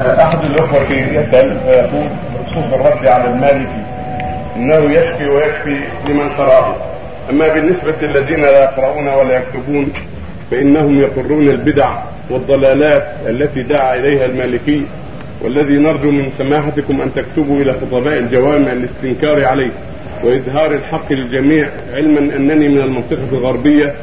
أحد 0.00 0.44
الأخوة 0.44 0.92
يسال 0.92 1.60
ويقول 1.66 2.08
بخصوص 2.34 2.72
الرد 2.72 3.08
على 3.08 3.30
المالكي 3.30 3.82
إنه 4.56 4.92
يشفي 4.92 5.26
ويكفي 5.28 5.80
لمن 6.08 6.28
قراه 6.28 6.76
أما 7.30 7.46
بالنسبة 7.54 7.94
للذين 8.02 8.40
لا 8.40 8.60
يقرؤون 8.62 9.08
ولا 9.08 9.36
يكتبون 9.36 9.92
فإنهم 10.50 11.00
يقرون 11.00 11.42
البدع 11.42 12.02
والضلالات 12.30 13.06
التي 13.26 13.62
دعا 13.62 13.94
إليها 13.94 14.24
المالكي 14.24 14.86
والذي 15.42 15.78
نرجو 15.78 16.10
من 16.10 16.30
سماحتكم 16.38 17.00
أن 17.00 17.14
تكتبوا 17.14 17.60
إلى 17.60 17.72
خطباء 17.72 18.18
الجوامع 18.18 18.72
الاستنكار 18.72 19.44
عليه 19.44 19.70
وإظهار 20.24 20.72
الحق 20.72 21.12
للجميع 21.12 21.70
علما 21.94 22.18
أنني 22.36 22.68
من 22.68 22.80
المنطقة 22.80 23.28
الغربية 23.32 23.94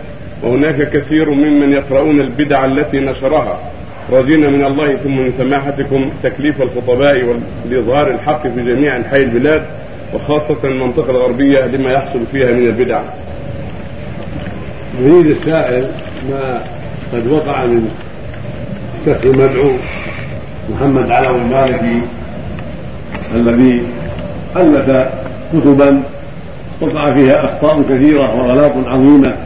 وهناك 0.44 0.76
كثير 0.90 1.30
ممن 1.32 1.74
يقرؤون 1.74 2.22
البدع 2.22 2.66
التي 2.66 3.00
نشرها. 3.00 3.60
راجين 4.12 4.54
من 4.54 4.66
الله 4.66 4.96
ثم 4.98 5.18
من 5.18 5.34
سماحتكم 5.38 6.10
تكليف 6.24 6.62
الخطباء 6.62 7.40
لاظهار 7.70 8.12
الحق 8.12 8.48
في 8.48 8.56
جميع 8.56 8.98
أنحاء 8.98 9.22
البلاد 9.24 9.66
وخاصة 10.14 10.60
المنطقة 10.64 11.10
الغربية 11.12 11.66
لما 11.66 11.92
يحصل 11.92 12.26
فيها 12.32 12.52
من 12.52 12.68
البدع. 12.68 13.02
يريد 15.00 15.26
السائل 15.26 15.92
ما 16.30 16.64
قد 17.14 17.28
وقع 17.28 17.66
من 17.66 17.90
شيخ 19.06 19.18
المدعو 19.18 19.78
محمد 20.70 21.12
علوي 21.12 21.42
المالكي 21.42 22.02
الذي 23.36 23.84
ألف 24.56 25.08
كتبا 25.54 26.04
وقع 26.82 27.06
فيها 27.06 27.46
أخطاء 27.46 27.82
كثيرة 27.82 28.36
وغلاط 28.36 28.74
عظيمة 28.88 29.38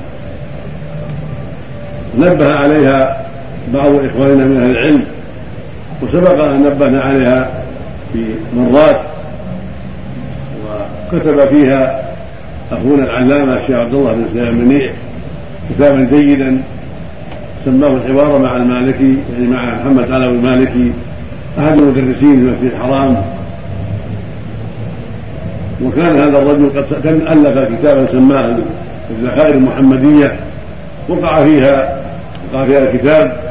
نبه 2.16 2.52
عليها 2.58 3.27
بعض 3.74 3.88
إخواننا 3.88 4.48
من 4.48 4.64
أهل 4.64 4.72
العلم 4.72 5.06
وسبق 6.04 6.44
أن 6.44 6.58
نبهنا 6.58 7.02
عليها 7.02 7.64
في 8.14 8.36
مرات 8.56 9.02
وكتب 10.64 11.54
فيها 11.54 12.08
أخونا 12.72 13.04
العلامة 13.04 13.54
الشيخ 13.54 13.82
عبد 13.82 13.94
الله 13.94 14.14
بن 14.14 14.26
سليمان 14.34 14.56
منيع 14.56 14.92
كتابا 15.70 16.04
جيدا 16.04 16.62
سماه 17.66 17.98
الحوار 17.98 18.42
مع 18.44 18.58
المالكي 18.58 19.18
يعني 19.34 19.48
مع 19.48 19.76
محمد 19.76 20.04
علوي 20.04 20.38
المالكي 20.38 20.94
أحد 21.60 21.82
المدرسين 21.82 22.36
في 22.36 22.50
المسجد 22.50 22.64
الحرام. 22.64 23.24
وكان 25.84 26.16
هذا 26.16 26.40
الرجل 26.40 26.70
قد 26.70 27.06
ألف 27.06 27.80
كتابا 27.80 28.16
سماه 28.16 28.58
الذخائر 29.10 29.56
المحمدية 29.56 30.40
وقع 31.10 31.36
فيها 31.36 32.04
وقع 32.54 32.66
فيها 32.66 32.80
الكتاب. 32.80 33.47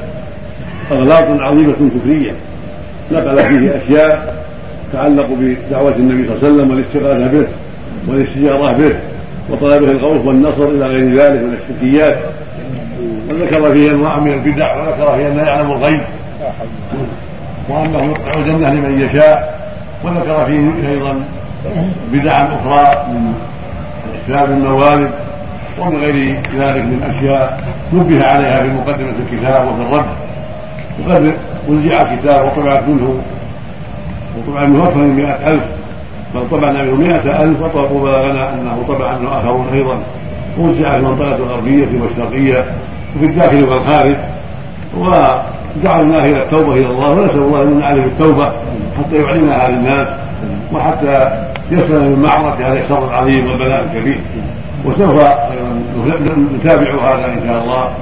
اغلاط 0.92 1.40
عظيمة 1.40 1.90
كفريه 1.90 2.34
نقل 3.12 3.36
فيه 3.36 3.76
أشياء 3.76 4.26
تتعلق 4.92 5.26
بدعوة 5.30 5.96
النبي 5.96 6.28
صلى 6.28 6.34
الله 6.34 6.38
عليه 6.44 6.48
وسلم 6.48 6.70
والاستغاثة 6.70 7.32
به 7.32 7.48
والاستجارة 8.08 8.76
به 8.78 8.96
وطلبه 9.50 9.92
الغوث 9.92 10.26
والنصر 10.26 10.70
إلى 10.70 10.86
غير 10.86 11.12
ذلك 11.12 11.42
من 11.42 11.54
الشركيات. 11.54 12.18
وذكر 13.30 13.74
فيه 13.74 13.94
أنواع 13.94 14.20
من 14.20 14.32
البدع 14.32 14.76
وذكر 14.76 15.16
فيه 15.16 15.28
انه 15.28 15.42
يعلم 15.42 15.70
الغيب. 15.70 16.04
وأنه 17.68 18.04
يوقع 18.04 18.34
الجنة 18.38 18.74
لمن 18.74 19.00
يشاء. 19.00 19.60
وذكر 20.04 20.50
فيه 20.50 20.88
أيضا 20.88 21.24
بدعا 22.12 22.40
أخرى 22.56 23.12
من 23.12 23.32
اسلام 24.24 24.52
الموالد 24.52 25.10
ومن 25.78 25.96
غير 25.96 26.24
ذلك 26.58 26.84
من 26.84 27.02
أشياء 27.02 27.64
نبه 27.92 28.18
عليها 28.30 28.62
في 28.62 28.68
مقدمة 28.68 29.14
الكتاب 29.18 29.68
وفي 29.68 29.82
الرد. 29.82 30.06
وقد 31.00 31.34
وزع 31.68 32.16
كتاب 32.16 32.46
وطبعت 32.46 32.88
منه 32.88 33.22
وطبع 34.36 34.60
منه 34.68 34.82
أكثر 34.82 34.96
من 34.96 35.14
مئة 35.14 35.34
ألف. 35.34 35.64
بل 36.34 36.50
طبعنا 36.50 36.82
منه 36.82 36.94
مئة 36.94 37.36
ألف 37.36 37.76
وبلغنا 37.92 38.54
أنه 38.54 38.84
طبع 38.88 39.18
منه 39.18 39.38
آخرون 39.38 39.66
أيضا. 39.78 40.02
وزع 40.58 40.92
في 40.92 40.98
المنطقة 40.98 41.36
الغربية 41.36 42.02
والشرقية 42.02 42.64
وفي 43.16 43.30
الداخل 43.30 43.68
والخارج. 43.68 44.16
ودعوناه 44.96 46.24
إلى 46.30 46.42
التوبة 46.42 46.74
إلى 46.74 46.90
الله. 46.90 47.12
ونسأل 47.12 47.42
الله 47.42 47.62
أن 47.62 47.82
عليه 47.82 48.04
التوبة 48.04 48.52
حتى 48.98 49.22
يعلنها 49.22 49.68
للناس 49.68 50.08
وحتى 50.72 51.12
يسلم 51.70 52.04
من 52.04 52.24
معركة 52.28 52.66
هذا 52.66 52.80
الشر 52.84 53.04
العظيم 53.04 53.50
والبلاء 53.50 53.84
الكبير. 53.84 54.20
وسوف 54.84 55.14
نتابع 56.54 56.90
هذا 57.04 57.26
إن 57.26 57.42
شاء 57.46 57.62
الله. 57.62 57.94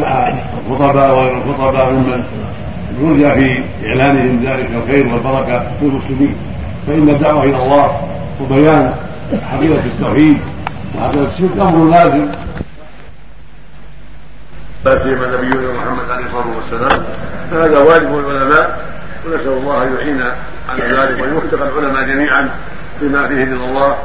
مع 0.00 0.28
الخطباء 0.66 1.18
وغير 1.18 1.36
الخطباء 1.36 1.92
ممن 1.92 2.24
يرجى 3.00 3.26
في 3.38 3.64
إعلانهم 3.86 4.44
ذلك 4.44 4.70
الخير 4.70 5.14
والبركة 5.14 5.66
للمسلمين 5.82 6.36
فإن 6.86 7.08
الدعوة 7.08 7.42
إلى 7.42 7.56
الله 7.56 8.08
وبيان 8.40 8.94
حقيقة 9.50 9.84
التوحيد 9.84 10.38
وحقيقه 10.96 11.28
الشرك 11.32 11.52
أمر 11.52 11.84
لازم. 11.84 12.28
لا 14.86 14.92
سيما 14.92 15.26
نبينا 15.26 15.72
محمد 15.72 16.10
عليه 16.10 16.26
الصلاة 16.26 16.56
والسلام. 16.56 17.06
فهذا 17.50 17.78
واجب 17.80 18.18
العلماء 18.18 18.66
ونسأل 19.26 19.52
الله 19.52 19.82
أن 19.82 19.96
يعين 19.96 20.22
على 20.68 20.84
ذلك 20.84 21.22
ويوفق 21.22 21.54
العلماء 21.54 22.02
جميعا 22.04 22.50
لما 23.02 23.28
فيه 23.28 23.54
رضا 23.54 23.64
الله 23.64 23.96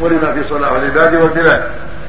ولما 0.00 0.32
في 0.32 0.48
صلاح 0.48 0.70
العباد 0.70 1.16
والبلاد. 1.24 1.62